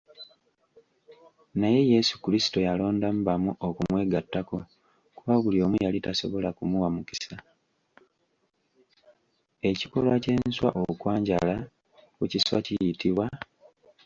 [9.69, 11.57] Ekikolwa ky'enswa okwanjala
[12.15, 13.25] ku kiswa kiyitibwa?